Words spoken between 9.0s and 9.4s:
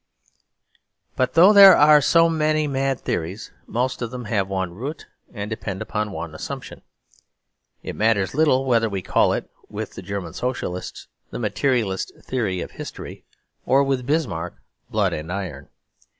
call